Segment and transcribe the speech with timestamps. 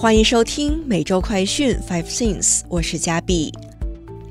[0.00, 3.52] 欢迎收听每周快讯 Five Things，我是嘉碧。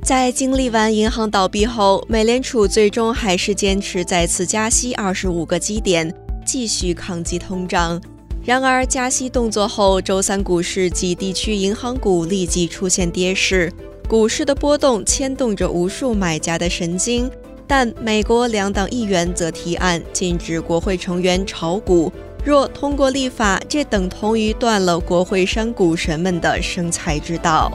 [0.01, 6.11] 在经历完银行倒闭后，美联储最终还是坚持再次加息二十五个基点，
[6.43, 8.01] 继续抗击通胀。
[8.43, 13.71] 然而，加息动作后，周三股市及地区银行股立即出现跌势，
[14.07, 17.29] 股市的波动牵动着无数买家的神经。
[17.67, 22.11] 但美国两党议员则提案禁止国会成员炒股，
[22.49, 27.71] 若通过立法，这等同于断了国会山股神们的生财之道。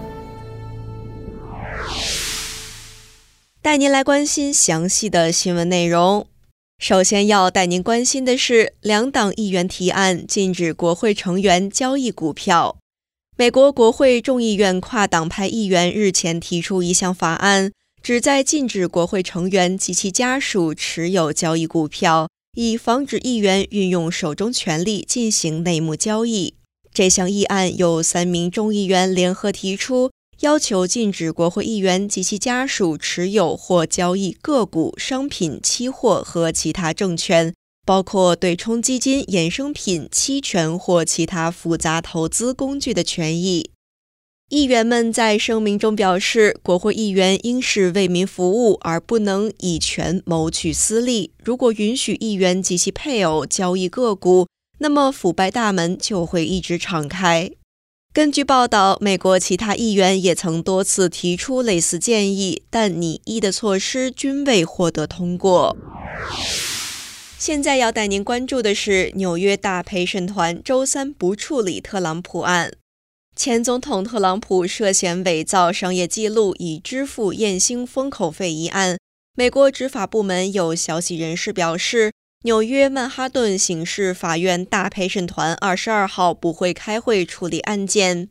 [3.62, 6.26] 带您来关心详细的新闻内容。
[6.80, 12.76] 首先要带您关心的是，两党议员提案禁止国会成员交易股票。
[13.36, 17.70] 美国国会众议院跨党派议员日前提出一项法案。
[18.02, 26.54] 旨在禁止国会成员及其家属持有交易股票，以防止议员运用手中权力进行内幕交易。
[26.92, 37.52] 这项议案由三名众议员联合提出，要求禁止国会议员及其家属持有或交易个股、商品、期货和其他证券，
[37.84, 43.70] 包括对冲基金、衍生品、期权或其他复杂投资工具的权益。
[44.50, 51.32] 议员们在声明中表示，国会议员应是为民服务，而不能以权谋取私利。
[51.42, 54.46] 如果允许议员及其配偶交易个股，
[54.78, 57.50] 那么腐败大门就会一直敞开。
[58.12, 65.76] 根据报道，美国其他议员也曾多次提出类似建议，但拟议的措施均未获得通过。
[67.38, 72.72] 现在要带您关注的是，纽约大陪审团周三不处理特朗普案。
[73.36, 78.96] 前总统特朗普涉嫌伪造商业记录以支付艳星封口费一案，
[79.34, 82.12] 美国执法部门有消息人士表示，
[82.44, 88.28] 纽约曼哈顿刑事法院大陪审团二十二号不会开会处理案件。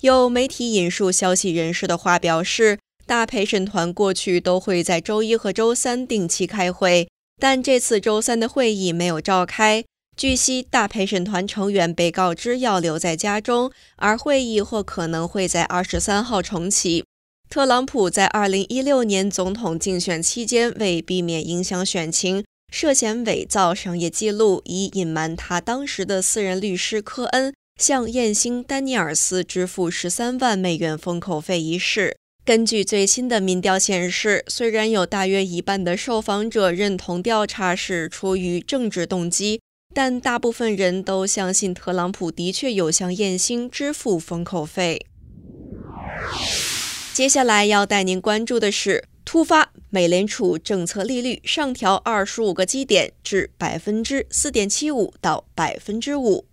[0.00, 7.08] 有媒体引述消息人士的话表示，大陪审团过去都会在周一和周三定期开会，
[7.40, 9.84] 但这次周三的会议没有召开。
[10.16, 17.04] 据悉，大陪审团成员被告知要留在家中，而会议或可能会在二十三号重启。
[17.50, 32.16] 特朗普在二零一六年总统竞选期间，为避免影响选情，涉嫌伪造商业记录，以隐瞒他当时的私人律师科恩向艳星丹尼尔斯支付十三万美元封口费一事。
[32.44, 39.60] 根据最新的民调显示，虽然有大约一半的受访者认同调查是出于政治动机。
[39.94, 45.06] 但大部分人都相信特朗普的确有向艳星支付封口费。
[47.14, 56.46] 接下来要带您关注的是，突发美联储政策利率上调二十五个基点至百分之四点七五到百分之五。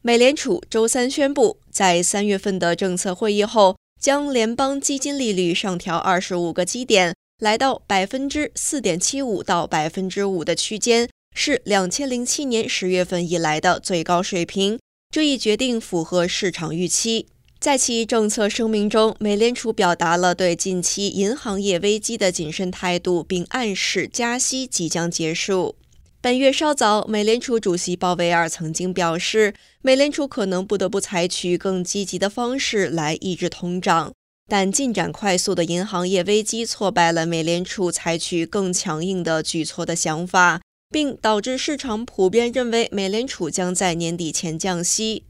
[0.00, 11.08] 美联储周三宣布，在三月份的政策会议后，将联邦基金利率上调二十五个基点，来到百分之四点七五到百分之五的区间。
[11.38, 14.78] 是两千零七年十月份以来的最高水平。
[15.14, 17.26] 这一决定符合市场预期。
[17.60, 25.76] 在其政策声明中，美联储表达了对近期银行业危机的谨慎态度，并暗示加息即将结束。
[26.22, 34.12] 本月稍早，美联储主席鲍威尔曾经表示，美联储可能不得不采取更积极的方式来抑制通胀。
[34.48, 40.60] 但进展快速的银行业危机挫败了美联储采取更强硬的举措的想法。
[40.96, 45.24] 并导致市场普遍认为美联储将在年底前降息。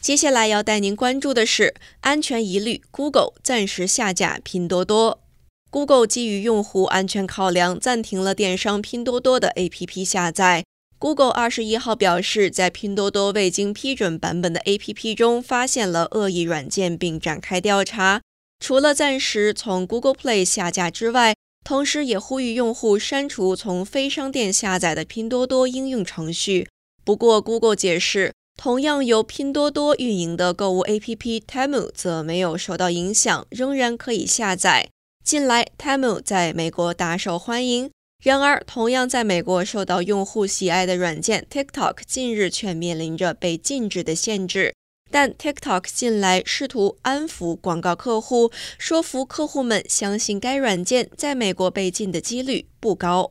[0.00, 5.22] 接下来要带您关注的是安全疑虑，Google 暂时下架拼多多。
[5.70, 10.64] Google 基于用户安全考量，暂停了电商拼多多的 APP 下载。
[10.98, 18.22] Google 二十一号表示，在拼多多未经批准版本的 APP 中发现了恶意软件，并展开调查。
[18.58, 21.33] 除了暂时从 Google Play 下架之外，
[21.64, 26.68] 同时，也呼吁用户删除从非商店下载的拼多多应用程序。
[27.02, 34.88] 不过，Google 解释，同样由拼多多运营的购物 APP Temu 则没有受到影响，仍然可以下载。
[35.24, 37.90] 近来，Temu 在美国大受欢迎。
[38.22, 44.74] 然而，同样在美国受到用户喜爱的软件 TikTok 近日却面临着被禁止的限制。
[45.14, 53.30] 但 TikTok 近来试图安抚广告客户，说服客户们相信该软件在美国被禁的几率不高。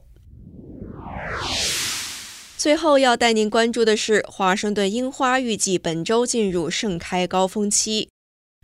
[2.58, 8.08] 最后要带您关注的是，华盛顿樱花预计本周进入盛开高峰期，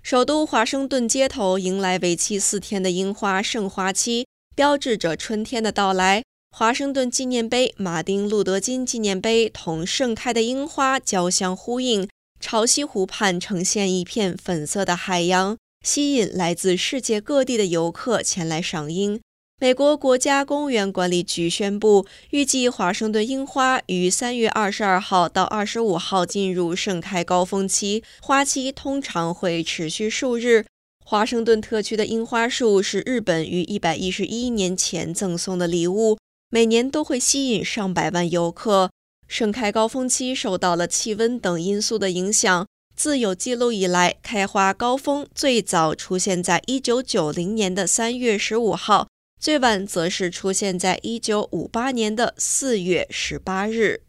[0.02, 6.24] 首都华盛顿街头迎来为期四天的樱花盛花期，标志着春天的到来。
[6.56, 12.08] 华盛顿纪念碑、马丁·路德·金纪念碑同盛开的樱花交相呼应。
[12.40, 19.20] 潮汐湖畔呈现一片粉色的海洋，吸引来自世界各地的游客前来赏樱。
[19.62, 30.66] 美国国家公园管理局宣布，预计华盛顿樱花于三月二十二号到二十五号进入盛开高峰期，花期通常会持续数日。
[31.06, 36.18] 华盛顿特区的樱花树是日本于一百一十一年前赠送的礼物，
[36.50, 38.92] 每年都会吸引上百万游客。
[39.30, 42.66] 盛开高峰期受到了气温等因素的影响，
[42.96, 49.08] 自有记录以来，开花高峰最早出现在一九九零年的三月十五号。
[49.40, 54.02] 最晚则是出现在一九五八年的四月十八日。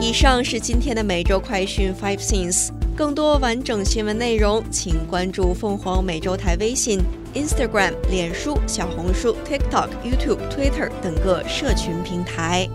[0.00, 2.70] 以上是今天的每周快讯 Five Things。
[2.96, 7.00] 更多完整新闻内容，请关注凤凰美洲台微信、
[7.34, 12.66] Instagram、脸书、小红书、TikTok、YouTube、Twitter 等各社群平台。